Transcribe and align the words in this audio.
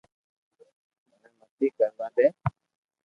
مني 1.09 1.29
متي 1.37 1.67
ڪر 1.77 1.91
وا 1.97 2.07
دي 2.15 2.27